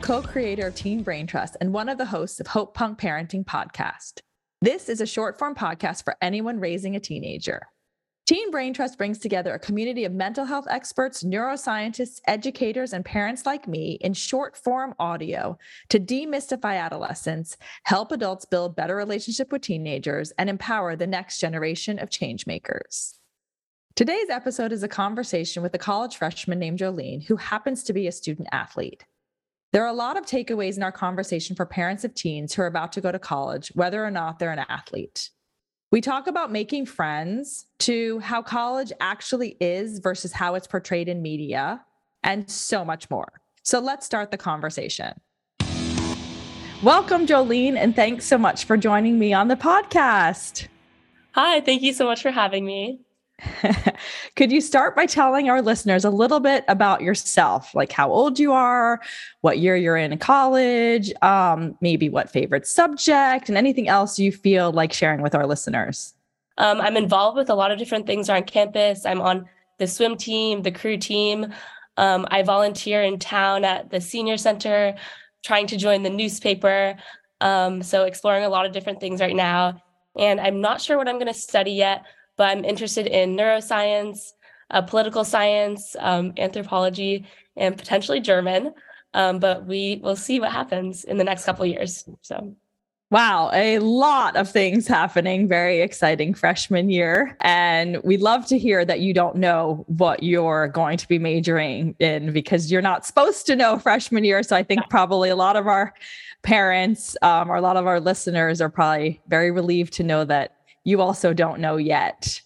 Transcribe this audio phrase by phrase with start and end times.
[0.00, 3.44] Co creator of Teen Brain Trust and one of the hosts of Hope Punk Parenting
[3.44, 4.20] Podcast.
[4.60, 7.62] This is a short form podcast for anyone raising a teenager.
[8.26, 13.46] Teen Brain Trust brings together a community of mental health experts, neuroscientists, educators, and parents
[13.46, 15.56] like me in short form audio
[15.88, 21.98] to demystify adolescence, help adults build better relationship with teenagers, and empower the next generation
[21.98, 23.14] of changemakers.
[23.96, 28.06] Today's episode is a conversation with a college freshman named Joline, who happens to be
[28.06, 29.04] a student athlete.
[29.70, 32.66] There are a lot of takeaways in our conversation for parents of teens who are
[32.66, 35.28] about to go to college, whether or not they're an athlete.
[35.92, 41.20] We talk about making friends to how college actually is versus how it's portrayed in
[41.20, 41.84] media,
[42.22, 43.42] and so much more.
[43.62, 45.20] So let's start the conversation.
[46.82, 50.66] Welcome, Joline, and thanks so much for joining me on the podcast.
[51.32, 53.02] Hi, thank you so much for having me.
[54.36, 58.38] Could you start by telling our listeners a little bit about yourself, like how old
[58.38, 59.00] you are,
[59.42, 64.72] what year you're in college, um, maybe what favorite subject, and anything else you feel
[64.72, 66.14] like sharing with our listeners?
[66.58, 69.06] Um, I'm involved with a lot of different things around campus.
[69.06, 71.52] I'm on the swim team, the crew team.
[71.96, 74.96] Um, I volunteer in town at the senior center,
[75.44, 76.96] trying to join the newspaper.
[77.40, 79.80] Um, so, exploring a lot of different things right now.
[80.16, 82.04] And I'm not sure what I'm going to study yet
[82.38, 84.32] but I'm interested in neuroscience,
[84.70, 88.72] uh, political science, um, anthropology, and potentially German.
[89.12, 92.08] Um, but we will see what happens in the next couple years.
[92.22, 92.54] So.
[93.10, 95.48] Wow, a lot of things happening.
[95.48, 97.38] Very exciting freshman year.
[97.40, 101.96] And we love to hear that you don't know what you're going to be majoring
[101.98, 104.42] in because you're not supposed to know freshman year.
[104.42, 105.94] So I think probably a lot of our
[106.42, 110.57] parents um, or a lot of our listeners are probably very relieved to know that
[110.88, 112.40] you also don't know yet.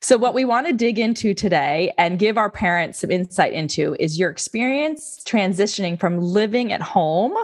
[0.00, 3.94] So, what we want to dig into today and give our parents some insight into
[4.00, 7.34] is your experience transitioning from living at home,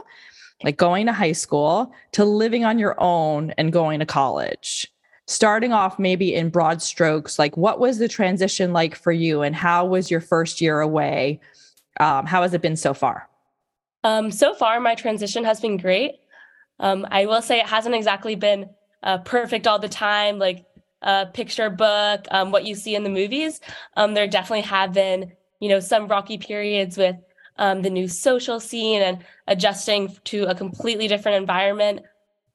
[0.65, 4.91] like going to high school, to living on your own and going to college.
[5.27, 9.55] Starting off, maybe in broad strokes, like what was the transition like for you and
[9.55, 11.41] how was your first year away?
[12.01, 13.29] Um, how has it been so far?
[14.03, 16.13] Um, so far, my transition has been great.
[16.81, 18.69] Um, I will say it hasn't exactly been
[19.03, 20.65] uh, perfect all the time, like
[21.03, 23.61] uh, picture book, um, what you see in the movies.
[23.97, 27.17] Um, there definitely have been, you know, some rocky periods with
[27.59, 32.01] um, the new social scene and adjusting to a completely different environment.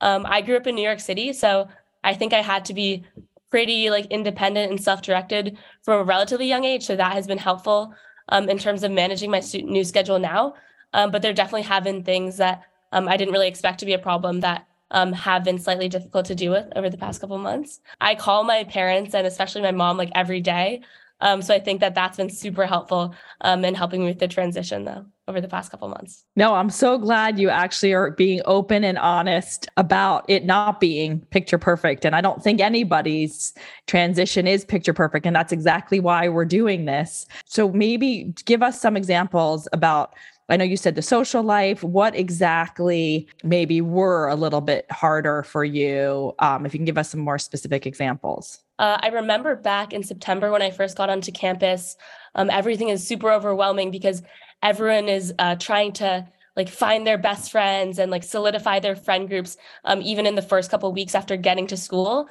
[0.02, 1.68] Um, I grew up in New York City, so
[2.04, 3.04] I think I had to be
[3.50, 6.86] pretty like independent and self-directed from a relatively young age.
[6.86, 7.94] So that has been helpful
[8.30, 10.56] um, in terms of managing my new schedule now.
[10.94, 14.00] Um, but there definitely have been things that I didn't really expect to be a
[14.00, 17.80] problem that um, have been slightly difficult to deal with over the past couple months.
[18.00, 20.82] I call my parents and especially my mom like every day.
[21.20, 24.28] Um, so I think that that's been super helpful um, in helping me with the
[24.28, 26.24] transition though over the past couple months.
[26.36, 31.20] No, I'm so glad you actually are being open and honest about it not being
[31.32, 32.06] picture perfect.
[32.06, 33.54] And I don't think anybody's
[33.88, 35.26] transition is picture perfect.
[35.26, 37.26] And that's exactly why we're doing this.
[37.46, 40.14] So maybe give us some examples about
[40.50, 41.84] I know you said the social life.
[41.84, 46.34] What exactly maybe were a little bit harder for you?
[46.40, 48.60] Um, if you can give us some more specific examples.
[48.80, 51.98] Uh, I remember back in September when I first got onto campus,
[52.36, 54.22] um, everything is super overwhelming because
[54.64, 59.28] everyone is uh, trying to like find their best friends and like solidify their friend
[59.28, 62.30] groups, um, even in the first couple weeks after getting to school.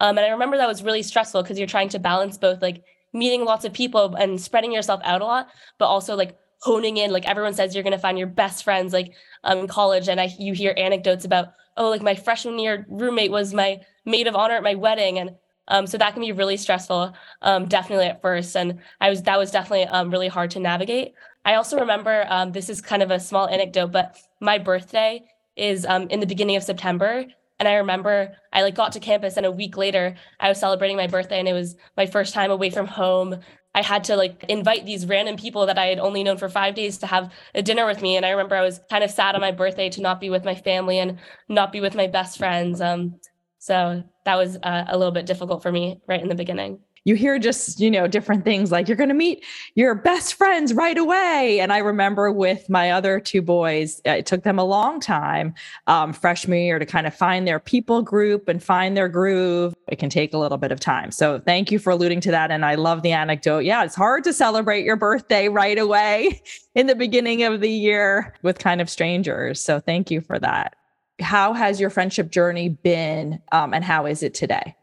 [0.00, 2.82] Um, and I remember that was really stressful because you're trying to balance both like
[3.12, 5.48] meeting lots of people and spreading yourself out a lot,
[5.78, 8.92] but also like honing in like everyone says you're going to find your best friends
[8.92, 9.12] like
[9.44, 13.30] um, in college and i you hear anecdotes about oh like my freshman year roommate
[13.30, 15.30] was my maid of honor at my wedding and
[15.70, 19.38] um, so that can be really stressful um, definitely at first and i was that
[19.38, 21.14] was definitely um, really hard to navigate.
[21.44, 25.24] I also remember um, this is kind of a small anecdote but my birthday
[25.56, 27.24] is um, in the beginning of september
[27.58, 30.96] and i remember i like got to campus and a week later i was celebrating
[30.96, 33.38] my birthday and it was my first time away from home
[33.78, 36.74] I had to like invite these random people that I had only known for five
[36.74, 38.16] days to have a dinner with me.
[38.16, 40.44] And I remember I was kind of sad on my birthday to not be with
[40.44, 42.80] my family and not be with my best friends.
[42.80, 43.20] Um,
[43.58, 47.14] so that was uh, a little bit difficult for me right in the beginning you
[47.14, 49.42] hear just, you know, different things like you're going to meet
[49.74, 51.58] your best friends right away.
[51.58, 55.54] And I remember with my other two boys, it took them a long time,
[55.86, 59.74] um, freshman year, to kind of find their people group and find their groove.
[59.88, 61.10] It can take a little bit of time.
[61.10, 62.50] So thank you for alluding to that.
[62.50, 63.60] And I love the anecdote.
[63.60, 66.42] Yeah, it's hard to celebrate your birthday right away
[66.74, 69.62] in the beginning of the year with kind of strangers.
[69.62, 70.76] So thank you for that.
[71.20, 74.76] How has your friendship journey been um, and how is it today?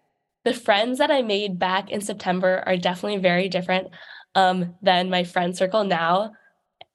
[0.45, 3.89] The friends that I made back in September are definitely very different
[4.35, 6.33] um, than my friend circle now.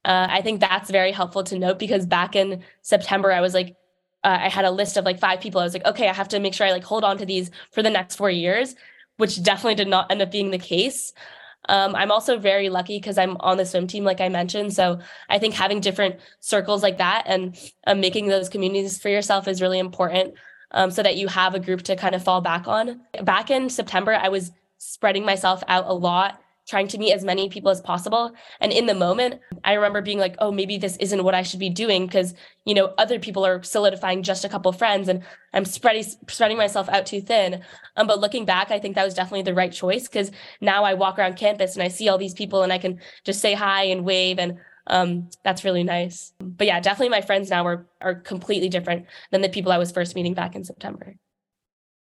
[0.05, 3.76] uh, I think that's very helpful to note because back in September, I was like,
[4.23, 5.61] uh, I had a list of like five people.
[5.61, 7.50] I was like, okay, I have to make sure I like hold on to these
[7.73, 8.76] for the next four years,
[9.17, 11.12] which definitely did not end up being the case.
[11.69, 14.73] Um, I'm also very lucky because I'm on the swim team, like I mentioned.
[14.73, 19.49] So I think having different circles like that and um, making those communities for yourself
[19.49, 20.35] is really important
[20.72, 23.00] um, so that you have a group to kind of fall back on.
[23.22, 26.40] Back in September, I was spreading myself out a lot
[26.70, 28.32] trying to meet as many people as possible.
[28.61, 31.58] And in the moment, I remember being like, oh, maybe this isn't what I should
[31.58, 32.32] be doing because,
[32.64, 36.88] you know, other people are solidifying just a couple friends and I'm spreading spreading myself
[36.88, 37.62] out too thin.
[37.96, 40.31] Um, but looking back, I think that was definitely the right choice because
[40.61, 43.40] now I walk around campus and I see all these people and I can just
[43.40, 46.32] say hi and wave and um, that's really nice.
[46.38, 49.93] But yeah, definitely my friends now are are completely different than the people I was
[49.93, 51.17] first meeting back in September.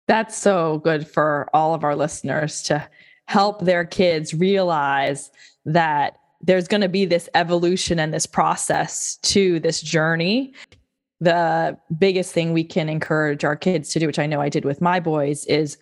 [0.07, 2.87] That's so good for all of our listeners to
[3.25, 5.31] help their kids realize
[5.65, 10.53] that there's going to be this evolution and this process to this journey.
[11.19, 14.65] The biggest thing we can encourage our kids to do, which I know I did
[14.65, 15.77] with my boys, is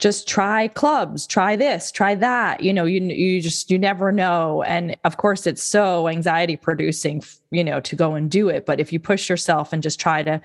[0.00, 2.62] just try clubs, try this, try that.
[2.62, 4.62] You know, you you just you never know.
[4.62, 8.66] And of course, it's so anxiety producing, you know, to go and do it.
[8.66, 10.40] But if you push yourself and just try to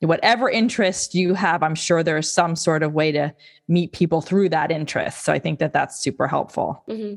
[0.00, 3.34] whatever interest you have, I'm sure there's some sort of way to
[3.66, 5.24] meet people through that interest.
[5.24, 6.84] So I think that that's super helpful.
[6.88, 7.14] Mm-hmm.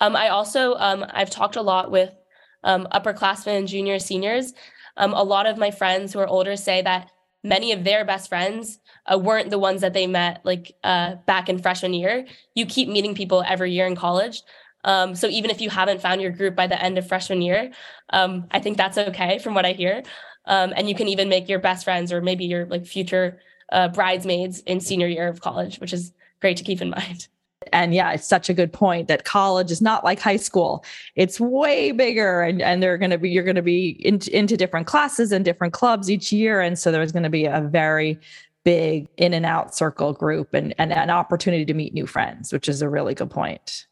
[0.00, 2.14] Um, I also um, I've talked a lot with
[2.62, 4.54] um, upperclassmen juniors, seniors.
[4.96, 7.10] Um, a lot of my friends who are older say that
[7.44, 11.48] many of their best friends uh, weren't the ones that they met like uh, back
[11.48, 12.26] in freshman year.
[12.54, 14.42] You keep meeting people every year in college.
[14.82, 17.70] Um, so even if you haven't found your group by the end of freshman year,
[18.10, 20.02] um, I think that's okay from what I hear.
[20.46, 23.88] Um, and you can even make your best friends or maybe your like future uh,
[23.88, 27.28] bridesmaids in senior year of college, which is great to keep in mind.
[27.72, 30.84] And yeah, it's such a good point that college is not like high school.
[31.16, 34.56] It's way bigger and, and they're going to be, you're going to be in, into
[34.56, 36.60] different classes and different clubs each year.
[36.60, 38.18] And so there's going to be a very
[38.64, 42.68] big in and out circle group and, and an opportunity to meet new friends, which
[42.68, 43.86] is a really good point.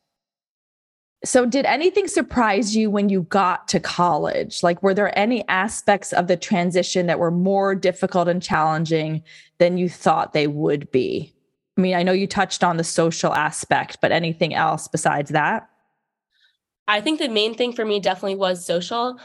[1.24, 4.64] So, did anything surprise you when you got to college?
[4.64, 9.22] Like, were there any aspects of the transition that were more difficult and challenging
[9.58, 11.32] than you thought they would be?
[11.76, 15.68] I mean, I know you touched on the social aspect, but anything else besides that?
[16.88, 19.18] I think the main thing for me definitely was social.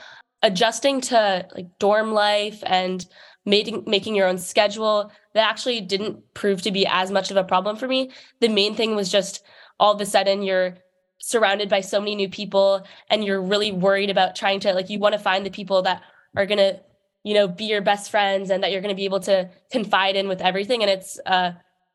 [0.44, 3.06] Adjusting to like dorm life and
[3.46, 7.44] making making your own schedule that actually didn't prove to be as much of a
[7.44, 8.12] problem for me.
[8.40, 9.44] The main thing was just
[9.80, 10.78] all of a sudden you're
[11.20, 15.00] surrounded by so many new people and you're really worried about trying to like you
[15.00, 16.02] want to find the people that
[16.36, 16.80] are going to
[17.24, 20.16] you know be your best friends and that you're going to be able to confide
[20.16, 21.52] in with everything and it's uh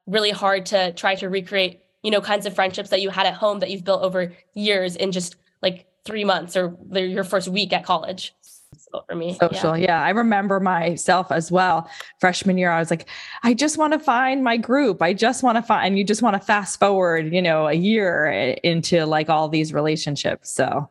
[0.07, 3.35] really hard to try to recreate you know kinds of friendships that you had at
[3.35, 7.73] home that you've built over years in just like 3 months or your first week
[7.73, 8.35] at college
[9.09, 9.35] for me.
[9.35, 9.77] Social.
[9.77, 9.87] Yeah.
[9.87, 10.03] yeah.
[10.03, 11.89] I remember myself as well.
[12.19, 13.09] Freshman year, I was like,
[13.43, 15.03] I just want to find my group.
[15.03, 17.75] I just want to find, and you just want to fast forward, you know, a
[17.75, 20.51] year eh, into like all these relationships.
[20.51, 20.89] So,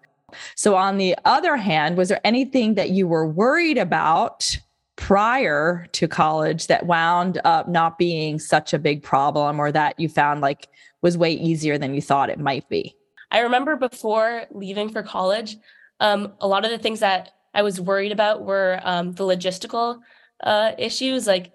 [0.56, 4.58] so on the other hand, was there anything that you were worried about
[4.96, 10.10] prior to college that wound up not being such a big problem or that you
[10.10, 10.68] found like
[11.02, 12.96] was way easier than you thought it might be?
[13.32, 15.58] I remember before leaving for college,
[16.00, 20.00] um, a lot of the things that I was worried about were um, the logistical
[20.44, 21.28] uh, issues.
[21.28, 21.52] Like,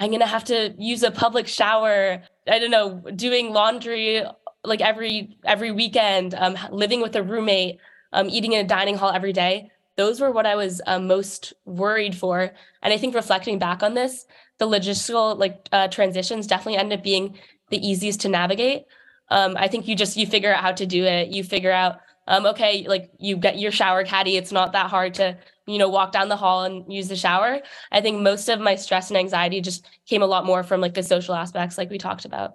[0.00, 2.22] I'm gonna have to use a public shower.
[2.46, 4.22] I don't know, doing laundry
[4.64, 7.78] like every every weekend, um, living with a roommate,
[8.12, 9.70] um, eating in a dining hall every day.
[9.96, 12.52] Those were what I was um, most worried for.
[12.82, 14.26] And I think reflecting back on this,
[14.58, 17.38] the logistical like uh, transitions definitely ended up being
[17.70, 18.84] the easiest to navigate.
[19.30, 21.28] Um, I think you just you figure out how to do it.
[21.28, 21.96] You figure out
[22.26, 24.36] um, okay, like you get your shower caddy.
[24.36, 25.36] It's not that hard to,
[25.66, 27.60] you know, walk down the hall and use the shower.
[27.92, 30.94] I think most of my stress and anxiety just came a lot more from like
[30.94, 32.54] the social aspects, like we talked about.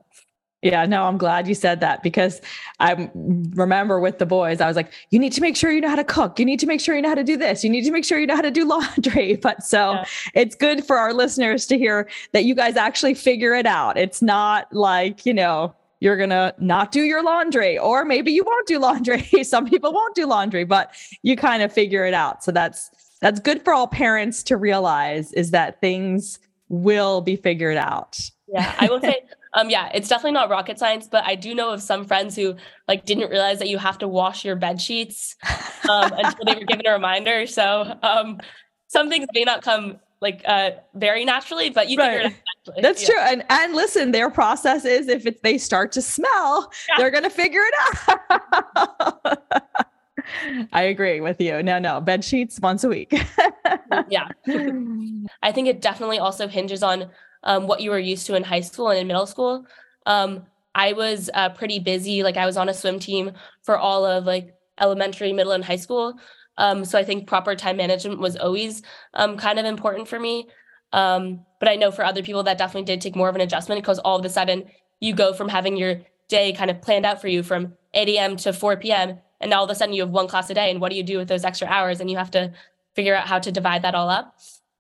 [0.62, 2.42] Yeah, no, I'm glad you said that because
[2.82, 5.88] I remember with the boys, I was like, you need to make sure you know
[5.88, 6.38] how to cook.
[6.38, 7.63] You need to make sure you know how to do this.
[7.63, 9.38] You need to make sure you know how to do laundry.
[9.38, 10.06] But so yeah.
[10.34, 13.98] it's good for our listeners to hear that you guys actually figure it out.
[13.98, 18.44] It's not like, you know, you're going to not do your laundry or maybe you
[18.44, 22.42] won't do laundry some people won't do laundry but you kind of figure it out
[22.42, 22.89] so that's
[23.20, 26.39] that's good for all parents to realize is that things
[26.70, 29.20] will be figured out yeah i will say
[29.53, 32.56] um yeah it's definitely not rocket science but i do know of some friends who
[32.88, 35.36] like didn't realize that you have to wash your bed sheets
[35.89, 38.39] um, until they were given a reminder so um
[38.88, 42.24] some things may not come like uh very naturally, but you right.
[42.24, 42.82] figure it out.
[42.82, 43.08] That's yeah.
[43.08, 43.20] true.
[43.20, 46.96] And and listen, their process is if it's, they start to smell, yeah.
[46.98, 47.74] they're gonna figure it
[48.10, 49.38] out.
[50.74, 51.63] I agree with you.
[51.63, 53.13] No, no, bed sheets once a week.
[54.10, 54.27] yeah.
[55.41, 57.10] I think it definitely also hinges on
[57.43, 59.65] um, what you were used to in high school and in middle school.
[60.05, 62.24] Um, I was uh, pretty busy.
[62.24, 63.31] Like I was on a swim team
[63.63, 66.19] for all of like elementary, middle, and high school.
[66.58, 68.81] Um, so I think proper time management was always
[69.13, 70.48] um, kind of important for me.
[70.91, 73.81] Um, but I know for other people that definitely did take more of an adjustment
[73.81, 74.65] because all of a sudden
[75.00, 78.36] you go from having your day kind of planned out for you from 8 a.m.
[78.38, 79.19] to 4 p.m.
[79.39, 80.69] And all of a sudden you have one class a day.
[80.69, 82.00] And what do you do with those extra hours?
[82.00, 82.51] And you have to
[82.93, 84.36] figure out how to divide that all up.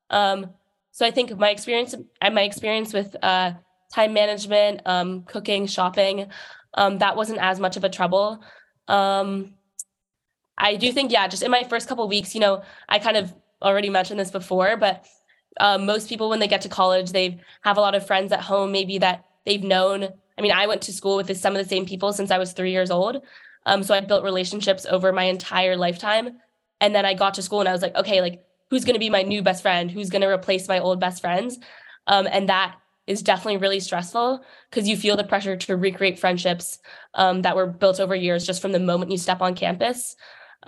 [0.09, 0.51] Um,
[0.99, 3.53] so I think my experience, my experience with uh,
[3.93, 6.27] time management, um, cooking, shopping,
[6.73, 8.43] um, that wasn't as much of a trouble.
[8.89, 9.53] Um,
[10.57, 13.33] I do think, yeah, just in my first couple weeks, you know, I kind of
[13.61, 15.05] already mentioned this before, but
[15.61, 18.41] uh, most people when they get to college, they have a lot of friends at
[18.41, 20.03] home, maybe that they've known.
[20.37, 22.37] I mean, I went to school with this, some of the same people since I
[22.37, 23.23] was three years old.
[23.65, 26.39] Um, so I built relationships over my entire lifetime.
[26.81, 28.99] And then I got to school and I was like, okay, like who's going to
[28.99, 29.89] be my new best friend?
[29.89, 31.59] Who's going to replace my old best friends?
[32.07, 32.75] Um, and that
[33.07, 36.79] is definitely really stressful because you feel the pressure to recreate friendships
[37.15, 40.15] um, that were built over years just from the moment you step on campus.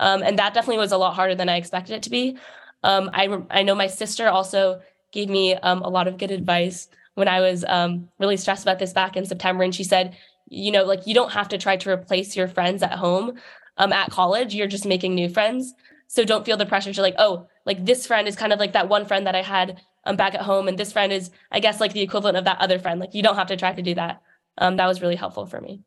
[0.00, 2.36] Um, and that definitely was a lot harder than I expected it to be.
[2.82, 4.80] Um, I, I know my sister also
[5.12, 8.78] gave me um, a lot of good advice when I was um, really stressed about
[8.78, 9.62] this back in September.
[9.62, 10.16] And she said,
[10.48, 13.38] you know, like you don't have to try to replace your friends at home
[13.76, 14.54] um, at college.
[14.54, 15.74] You're just making new friends.
[16.12, 18.74] So don't feel the pressure to like, oh, like this friend is kind of like
[18.74, 20.68] that one friend that I had um, back at home.
[20.68, 23.00] And this friend is, I guess, like the equivalent of that other friend.
[23.00, 24.20] Like you don't have to try to do that.
[24.58, 25.80] Um, that was really helpful for me.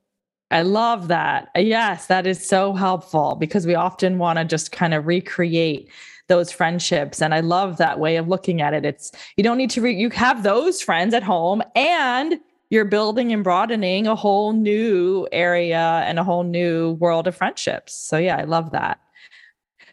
[0.50, 1.50] I love that.
[1.56, 5.92] Yes, that is so helpful because we often want to just kind of recreate
[6.28, 8.84] those friendships and I love that way of looking at it.
[8.84, 12.40] It's you don't need to re- you have those friends at home and
[12.72, 17.94] you're building and broadening a whole new area and a whole new world of friendships.
[17.94, 19.00] So yeah, I love that.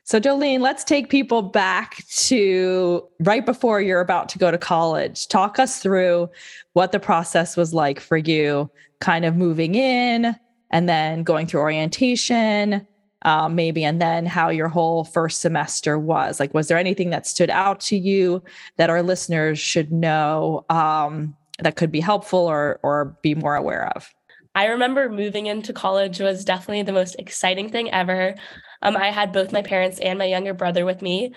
[0.05, 5.29] So, Joline, let's take people back to right before you're about to go to college.
[5.29, 6.29] Talk us through
[6.73, 10.35] what the process was like for you, kind of moving in
[10.71, 12.87] and then going through orientation,
[13.23, 16.41] um, maybe, and then how your whole first semester was.
[16.41, 18.43] Like, was there anything that stood out to you
[18.79, 23.89] that our listeners should know um, that could be helpful or or be more aware
[23.95, 24.13] of?
[24.55, 28.35] I remember moving into college was definitely the most exciting thing ever.
[28.83, 31.33] Um, I had both my parents and my younger brother with me,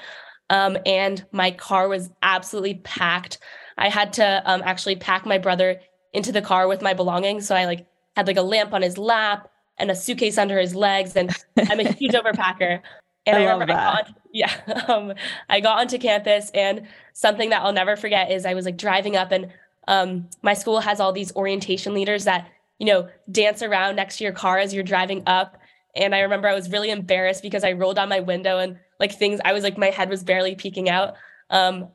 [0.49, 3.39] um, and my car was absolutely packed.
[3.77, 5.79] I had to um, actually pack my brother
[6.13, 7.47] into the car with my belongings.
[7.47, 7.85] So I like
[8.15, 11.79] had like a lamp on his lap and a suitcase under his legs, and I'm
[11.79, 12.81] a huge overpacker.
[13.27, 15.13] And I, I remember I got on, yeah, um,
[15.49, 19.15] I got onto campus, and something that I'll never forget is I was like driving
[19.15, 19.51] up, and
[19.87, 22.47] um, my school has all these orientation leaders that
[22.79, 25.57] you know dance around next to your car as you're driving up
[25.95, 29.17] and I remember I was really embarrassed because I rolled down my window and like
[29.17, 31.15] things, I was like, my head was barely peeking out
[31.49, 31.89] um,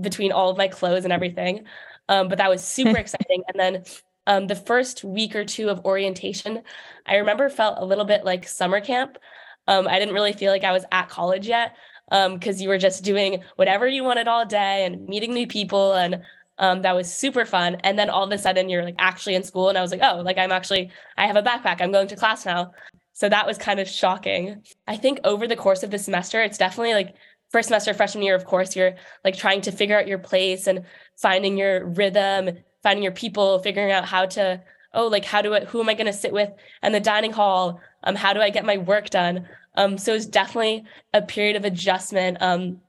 [0.00, 1.64] between all of my clothes and everything.
[2.08, 3.42] Um, but that was super exciting.
[3.48, 3.84] And then
[4.26, 6.62] um, the first week or two of orientation,
[7.06, 9.18] I remember felt a little bit like summer camp.
[9.66, 11.76] Um, I didn't really feel like I was at college yet
[12.10, 15.92] because um, you were just doing whatever you wanted all day and meeting new people
[15.92, 16.22] and
[16.58, 17.76] um, that was super fun.
[17.84, 19.68] And then all of a sudden you're like actually in school.
[19.68, 21.80] And I was like, oh, like I'm actually, I have a backpack.
[21.80, 22.72] I'm going to class now.
[23.18, 24.62] So that was kind of shocking.
[24.86, 27.16] I think over the course of the semester, it's definitely like
[27.50, 28.94] first semester, freshman year, of course, you're
[29.24, 30.84] like trying to figure out your place and
[31.16, 34.62] finding your rhythm, finding your people, figuring out how to,
[34.94, 36.48] oh, like how do I, who am I going to sit with
[36.84, 37.80] in the dining hall?
[38.04, 39.48] Um, how do I get my work done?
[39.74, 42.36] Um, so it's definitely a period of adjustment.
[42.40, 42.80] Um,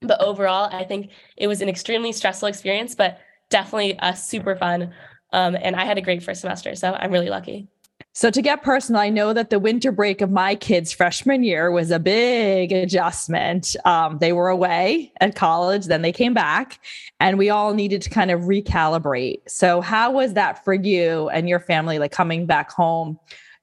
[0.00, 3.18] but overall, I think it was an extremely stressful experience, but
[3.50, 4.94] definitely uh, super fun.
[5.34, 7.68] Um, and I had a great first semester, so I'm really lucky.
[8.16, 11.72] So, to get personal, I know that the winter break of my kids' freshman year
[11.72, 13.74] was a big adjustment.
[13.84, 16.78] Um, they were away at college, then they came back,
[17.18, 19.40] and we all needed to kind of recalibrate.
[19.48, 23.18] So, how was that for you and your family, like coming back home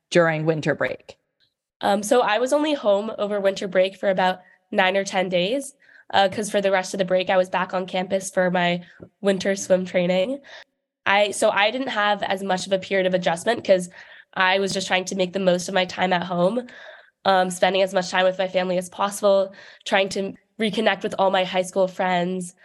[0.10, 1.16] during winter break?
[1.80, 5.76] Um, so, I was only home over winter break for about nine or 10 days
[6.12, 8.84] because uh, for the rest of the break, I was back on campus for my
[9.22, 10.42] winter swim training.
[11.06, 13.90] I so I didn't have as much of a period of adjustment because
[14.34, 16.68] I was just trying to make the most of my time at home,
[17.26, 19.54] um, spending as much time with my family as possible,
[19.86, 22.56] trying to reconnect with all my high school friends.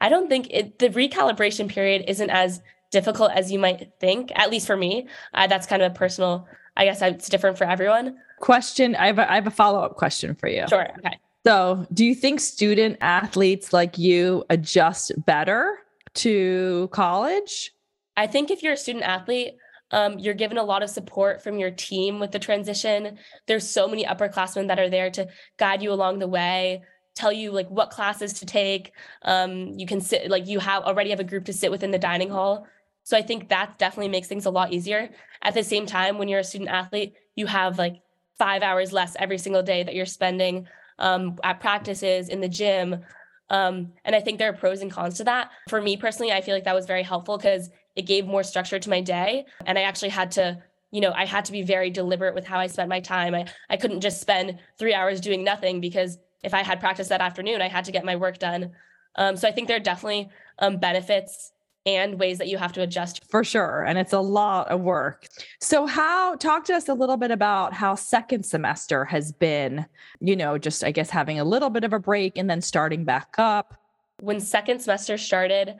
[0.00, 4.50] I don't think it, the recalibration period isn't as difficult as you might think, at
[4.50, 5.08] least for me.
[5.34, 8.16] Uh, that's kind of a personal, I guess it's different for everyone.
[8.40, 10.66] Question I have a, I have a follow up question for you.
[10.68, 10.88] Sure.
[10.98, 11.18] Okay.
[11.46, 15.78] So, do you think student athletes like you adjust better
[16.14, 17.72] to college?
[18.16, 19.54] I think if you're a student athlete,
[19.92, 23.18] Um, you're given a lot of support from your team with the transition.
[23.46, 25.28] There's so many upperclassmen that are there to
[25.58, 26.82] guide you along the way,
[27.14, 28.92] tell you like what classes to take.
[29.22, 31.98] Um, you can sit like you have already have a group to sit within the
[31.98, 32.66] dining hall.
[33.02, 35.10] So I think that definitely makes things a lot easier.
[35.42, 37.96] At the same time, when you're a student athlete, you have like
[38.38, 40.66] five hours less every single day that you're spending
[40.98, 43.00] um, at practices in the gym.
[43.48, 45.50] Um, and I think there are pros and cons to that.
[45.68, 48.78] For me personally, I feel like that was very helpful because it gave more structure
[48.78, 49.46] to my day.
[49.66, 52.58] And I actually had to, you know, I had to be very deliberate with how
[52.58, 53.34] I spent my time.
[53.34, 57.20] I, I couldn't just spend three hours doing nothing because if I had practice that
[57.20, 58.72] afternoon, I had to get my work done.
[59.16, 61.52] Um, so I think there are definitely um, benefits
[61.86, 63.24] and ways that you have to adjust.
[63.30, 63.84] For sure.
[63.84, 65.26] And it's a lot of work.
[65.60, 69.86] So, how, talk to us a little bit about how second semester has been,
[70.20, 73.04] you know, just I guess having a little bit of a break and then starting
[73.04, 73.74] back up.
[74.20, 75.76] When second semester started,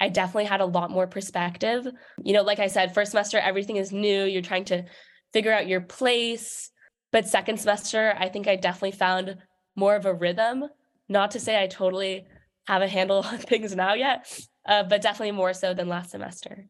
[0.00, 1.86] I definitely had a lot more perspective.
[2.22, 4.24] You know, like I said, first semester, everything is new.
[4.24, 4.84] You're trying to
[5.32, 6.70] figure out your place.
[7.12, 9.36] But second semester, I think I definitely found
[9.76, 10.64] more of a rhythm.
[11.08, 12.26] Not to say I totally
[12.66, 14.26] have a handle on things now yet,
[14.66, 16.66] uh, but definitely more so than last semester.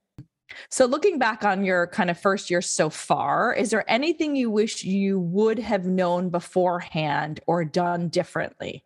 [0.69, 4.51] So, looking back on your kind of first year so far, is there anything you
[4.51, 8.85] wish you would have known beforehand or done differently?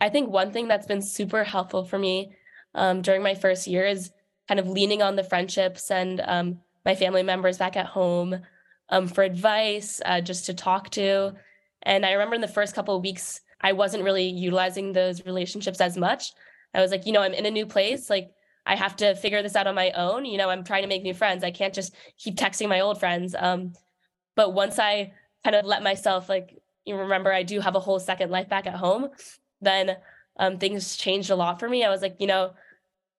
[0.00, 2.32] I think one thing that's been super helpful for me
[2.74, 4.10] um, during my first year is
[4.48, 8.40] kind of leaning on the friendships and um, my family members back at home
[8.90, 11.32] um, for advice, uh, just to talk to.
[11.82, 15.80] And I remember in the first couple of weeks, I wasn't really utilizing those relationships
[15.80, 16.32] as much.
[16.74, 18.10] I was like, you know, I'm in a new place.
[18.10, 18.30] Like,
[18.66, 20.24] I have to figure this out on my own.
[20.24, 21.44] You know, I'm trying to make new friends.
[21.44, 23.34] I can't just keep texting my old friends.
[23.38, 23.72] Um,
[24.36, 25.12] but once I
[25.44, 28.66] kind of let myself like you remember I do have a whole second life back
[28.66, 29.08] at home,
[29.60, 29.96] then
[30.38, 31.84] um, things changed a lot for me.
[31.84, 32.52] I was like, you know,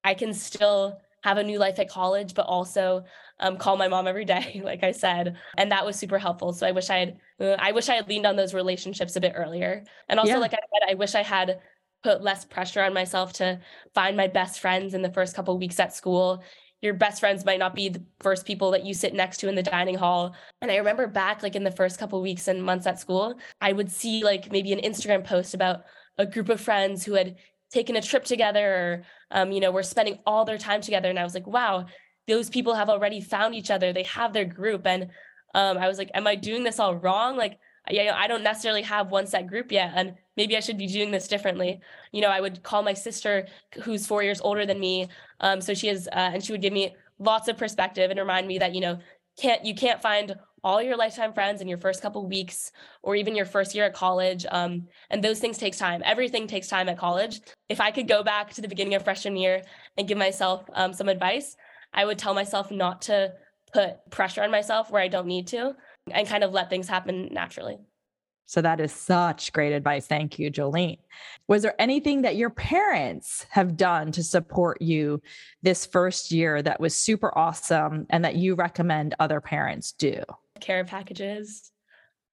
[0.06, 3.04] I can still have a new life at college, but also
[3.40, 6.54] um, call my mom every day, like I said, and that was super helpful.
[6.54, 9.22] So I wish I had, uh, I wish I had leaned on those relationships a
[9.22, 9.84] bit earlier.
[10.08, 10.38] And also, yeah.
[10.38, 11.60] like I said, I wish I had
[12.04, 13.60] put less pressure on myself to
[13.96, 16.44] find my best friends in the first couple weeks at school
[16.86, 19.56] your best friends might not be the first people that you sit next to in
[19.56, 20.36] the dining hall.
[20.62, 23.74] And I remember back like in the first couple weeks and months at school, I
[23.74, 25.84] would see like maybe an Instagram post about
[26.18, 27.38] a group of friends who had
[27.76, 31.10] taken a trip together or um, you know, were spending all their time together.
[31.10, 31.86] And I was like, wow,
[32.28, 33.92] those people have already found each other.
[33.92, 34.88] They have their group.
[34.88, 35.10] And
[35.54, 37.38] um, I was like, am I doing this all wrong?
[37.38, 37.60] Like
[37.90, 41.12] yeah, I don't necessarily have one set group yet, and maybe I should be doing
[41.12, 41.80] this differently.
[42.12, 43.48] You know, I would call my sister,
[43.84, 45.08] who's four years older than me,
[45.40, 48.48] um, so she is, uh, and she would give me lots of perspective and remind
[48.48, 49.00] me that you know,
[49.40, 50.36] can't you can't find
[50.66, 52.72] all your lifetime friends in your first couple weeks
[53.04, 56.02] or even your first year at college, um, and those things takes time.
[56.04, 57.40] Everything takes time at college.
[57.70, 59.62] If I could go back to the beginning of freshman year
[59.96, 61.56] and give myself um, some advice,
[61.94, 63.34] I would tell myself not to
[63.74, 65.76] put pressure on myself where I don't need to
[66.12, 67.78] and kind of let things happen naturally.
[68.48, 70.08] So that is such great advice.
[70.08, 71.00] Thank you, Joline.
[71.48, 75.22] Was there anything that your parents have done to support you
[75.62, 80.22] this first year that was super awesome and that you recommend other parents do?
[80.60, 81.72] Care packages.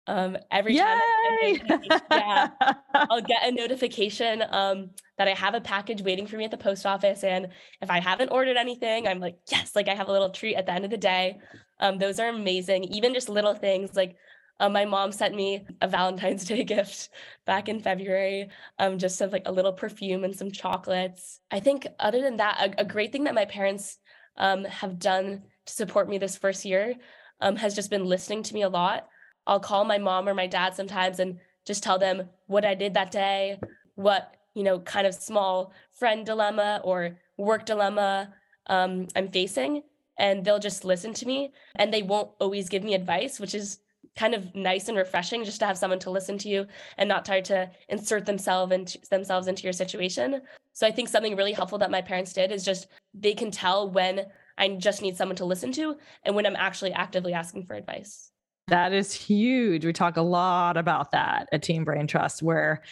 [0.08, 0.82] Um, every Yay!
[0.82, 2.50] time I, yeah,
[2.94, 6.58] I'll get a notification um, that I have a package waiting for me at the
[6.58, 7.24] post office.
[7.24, 7.50] And
[7.82, 10.66] if I haven't ordered anything, I'm like, yes, like I have a little treat at
[10.66, 11.40] the end of the day.
[11.80, 12.86] Um, those are amazing.
[12.86, 14.16] Even just little things like
[14.60, 17.10] um, my mom sent me a Valentine's Day gift
[17.46, 21.40] back in February, um, just of like a little perfume and some chocolates.
[21.52, 23.98] I think other than that, a, a great thing that my parents
[24.38, 26.96] um, have done to support me this first year
[27.41, 29.08] um, has just been listening to me a lot.
[29.47, 32.93] I'll call my mom or my dad sometimes and just tell them what I did
[32.93, 33.60] that day,
[33.95, 38.34] what you know, kind of small friend dilemma or work dilemma
[38.67, 39.84] um, I'm facing,
[40.19, 43.80] and they'll just listen to me and they won't always give me advice, which is
[44.15, 47.23] kind of nice and refreshing just to have someone to listen to you and not
[47.23, 50.41] try to insert themselves into themselves into your situation.
[50.73, 53.89] So I think something really helpful that my parents did is just they can tell
[53.89, 54.25] when
[54.58, 58.32] I just need someone to listen to and when I'm actually actively asking for advice.
[58.68, 59.86] That is huge.
[59.86, 62.84] We talk a lot about that at Teen Brain Trust where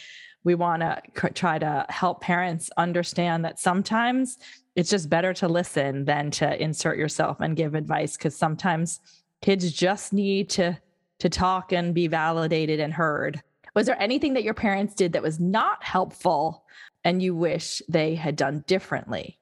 [0.44, 4.38] we want to try to help parents understand that sometimes
[4.76, 9.00] it's just better to listen than to insert yourself and give advice because sometimes
[9.42, 10.78] kids just need to
[11.18, 13.42] to talk and be validated and heard
[13.74, 16.64] was there anything that your parents did that was not helpful
[17.04, 19.38] and you wish they had done differently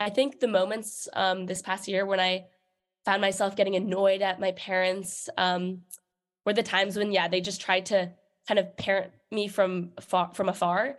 [0.00, 2.44] i think the moments um, this past year when i
[3.04, 5.80] found myself getting annoyed at my parents um,
[6.44, 8.10] were the times when yeah they just tried to
[8.48, 10.96] kind of parent me from far, from afar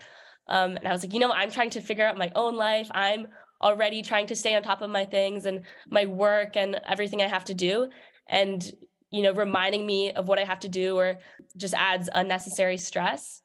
[0.47, 2.89] um, and i was like you know i'm trying to figure out my own life
[2.91, 3.27] i'm
[3.61, 7.27] already trying to stay on top of my things and my work and everything I
[7.27, 7.89] have to do.
[8.27, 8.63] And,
[9.11, 11.17] you know, reminding me of what I have to do or
[11.57, 13.41] just adds unnecessary stress.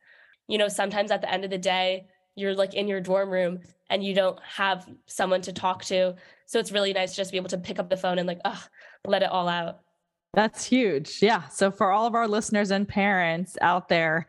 [0.48, 3.58] You know, sometimes at the end of the day, you're like in your dorm room
[3.90, 6.14] and you don't have someone to talk to.
[6.44, 8.40] So it's really nice just to be able to pick up the phone and like,
[8.44, 8.62] oh,
[9.06, 9.80] let it all out.
[10.34, 11.22] That's huge.
[11.22, 11.48] Yeah.
[11.48, 14.26] So for all of our listeners and parents out there,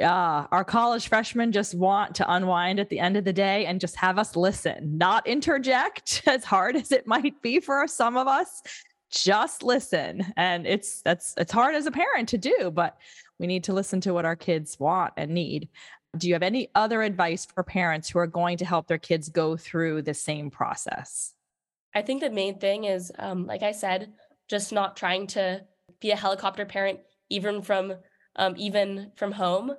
[0.00, 3.80] uh, our college freshmen just want to unwind at the end of the day and
[3.80, 8.26] just have us listen, not interject as hard as it might be for some of
[8.26, 8.62] us.
[9.10, 10.32] Just listen.
[10.36, 12.98] And it's that's it's hard as a parent to do, but
[13.38, 15.68] we need to listen to what our kids want and need.
[16.18, 19.28] Do you have any other advice for parents who are going to help their kids
[19.28, 21.34] go through the same process?
[21.94, 24.12] I think the main thing is, um, like I said,
[24.48, 25.64] just not trying to
[26.00, 27.00] be a helicopter parent,
[27.30, 27.94] even from
[28.36, 29.72] um, even from home.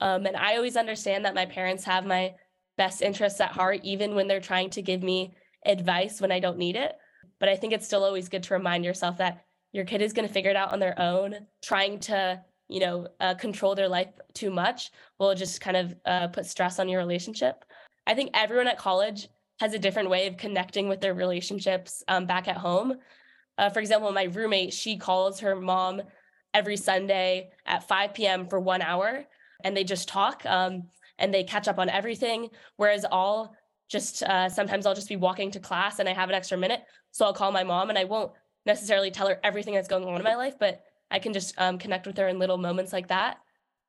[0.00, 2.34] Um, and I always understand that my parents have my
[2.76, 6.58] best interests at heart, even when they're trying to give me advice when I don't
[6.58, 6.96] need it.
[7.38, 10.26] But I think it's still always good to remind yourself that your kid is going
[10.26, 11.46] to figure it out on their own.
[11.62, 16.28] Trying to you know, uh, control their life too much will just kind of uh,
[16.28, 17.64] put stress on your relationship.
[18.06, 19.28] I think everyone at college
[19.60, 22.94] has a different way of connecting with their relationships um, back at home.
[23.58, 26.02] Uh, for example, my roommate, she calls her mom
[26.52, 28.46] every Sunday at 5 p.m.
[28.48, 29.24] for one hour
[29.64, 30.84] and they just talk um,
[31.18, 32.48] and they catch up on everything.
[32.76, 33.54] Whereas I'll
[33.88, 36.82] just uh, sometimes I'll just be walking to class and I have an extra minute.
[37.12, 38.32] So I'll call my mom and I won't
[38.66, 41.78] necessarily tell her everything that's going on in my life, but I can just um,
[41.78, 43.38] connect with her in little moments like that.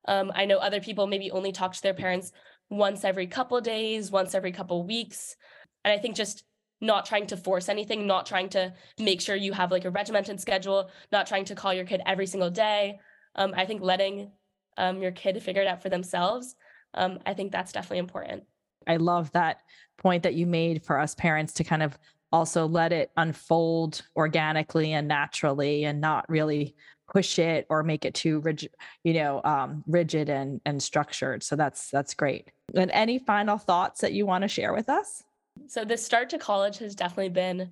[0.06, 2.32] Um, I know other people maybe only talk to their parents
[2.70, 5.36] once every couple days, once every couple weeks.
[5.84, 6.44] And I think just
[6.80, 10.40] not trying to force anything, not trying to make sure you have like a regimented
[10.40, 13.00] schedule, not trying to call your kid every single day.
[13.34, 14.30] Um, I think letting
[14.76, 16.54] um, your kid figure it out for themselves,
[16.94, 18.44] um, I think that's definitely important.
[18.86, 19.58] I love that
[19.98, 21.98] point that you made for us parents to kind of
[22.32, 26.74] also let it unfold organically and naturally and not really
[27.10, 28.70] push it or make it too rigid,
[29.02, 31.42] you know, um, rigid and and structured.
[31.42, 32.50] So that's that's great.
[32.74, 35.22] And any final thoughts that you want to share with us?
[35.66, 37.70] So the start to college has definitely been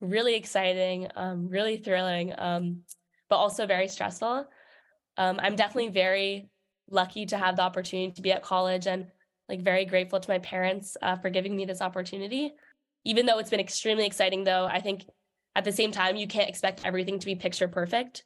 [0.00, 2.80] really exciting, um, really thrilling, um,
[3.28, 4.46] but also very stressful.
[5.16, 6.48] Um, I'm definitely very
[6.90, 9.06] lucky to have the opportunity to be at college and
[9.48, 12.54] like very grateful to my parents uh, for giving me this opportunity.
[13.04, 15.04] Even though it's been extremely exciting, though, I think
[15.56, 18.24] at the same time you can't expect everything to be picture perfect.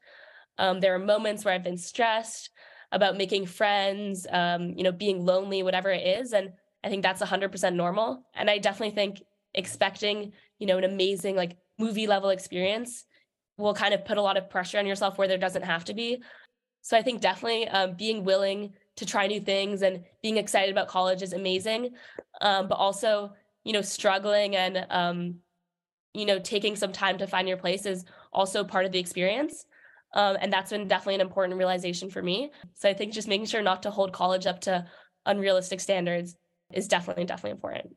[0.59, 2.51] Um, there are moments where I've been stressed
[2.93, 6.33] about making friends, um, you know, being lonely, whatever it is.
[6.33, 6.53] And
[6.85, 8.25] I think that's 100% normal.
[8.35, 9.23] And I definitely think
[9.55, 13.05] expecting, you know, an amazing like movie level experience
[13.57, 15.95] will kind of put a lot of pressure on yourself where there doesn't have to
[15.95, 16.23] be.
[16.83, 20.89] So I think definitely um, being willing to try new things and being excited about
[20.89, 21.91] college is amazing.
[22.41, 23.33] Um, but also,
[23.65, 25.37] you know, struggling and, um,
[26.13, 29.67] you know, taking some time to find your place is also part of the experience.
[30.15, 32.53] Um, and that's been definitely an important realization for me.
[32.75, 34.87] So I think just making sure not to hold college up to
[35.27, 36.37] unrealistic standards
[36.73, 37.97] is definitely, definitely important.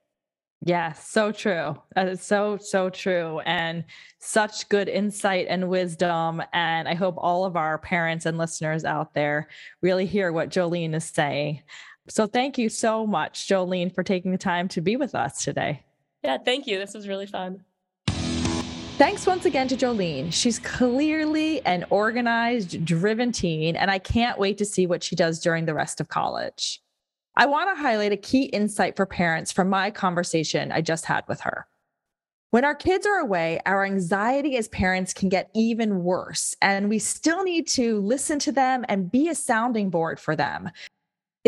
[0.66, 1.78] Yes, so true.
[1.96, 3.40] Is so, so true.
[3.42, 3.86] And
[4.20, 6.42] such good insight and wisdom.
[6.52, 9.50] And I hope all of our parents and listeners out there
[9.82, 11.62] really hear what Joline is saying.
[12.10, 15.84] So thank you so much, Joline, for taking the time to be with us today.
[16.24, 16.80] Yeah, thank you.
[16.80, 17.64] This was really fun.
[18.98, 20.34] Thanks once again to Joline.
[20.34, 25.40] She's clearly an organized, driven teen, and I can't wait to see what she does
[25.40, 26.82] during the rest of college.
[27.36, 31.26] I want to highlight a key insight for parents from my conversation I just had
[31.28, 31.68] with her.
[32.50, 36.98] When our kids are away, our anxiety as parents can get even worse, and we
[36.98, 40.72] still need to listen to them and be a sounding board for them.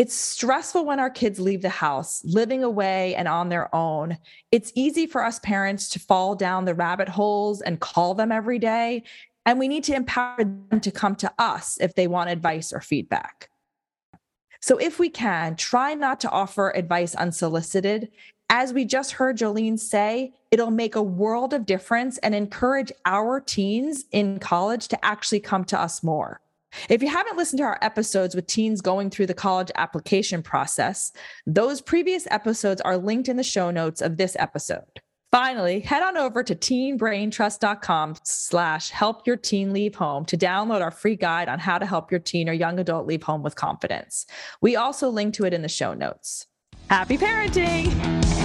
[0.00, 4.16] It's stressful when our kids leave the house, living away and on their own.
[4.50, 8.58] It's easy for us parents to fall down the rabbit holes and call them every
[8.58, 9.02] day.
[9.44, 12.80] And we need to empower them to come to us if they want advice or
[12.80, 13.50] feedback.
[14.62, 18.10] So, if we can, try not to offer advice unsolicited.
[18.48, 23.38] As we just heard Joline say, it'll make a world of difference and encourage our
[23.38, 26.40] teens in college to actually come to us more.
[26.88, 31.12] If you haven't listened to our episodes with teens going through the college application process,
[31.46, 35.00] those previous episodes are linked in the show notes of this episode.
[35.30, 40.90] Finally, head on over to teenbraintrust.com slash help your teen leave home to download our
[40.90, 44.26] free guide on how to help your teen or young adult leave home with confidence.
[44.60, 46.46] We also link to it in the show notes.
[46.88, 48.39] Happy parenting!